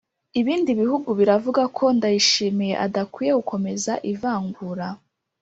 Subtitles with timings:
[0.39, 4.87] Ibindi bihugu biravuga ko Ndayishimiye adakwiye gukomeza ivangura.